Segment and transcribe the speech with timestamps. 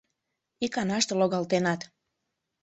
[0.65, 1.81] —Иканаште логалтенат!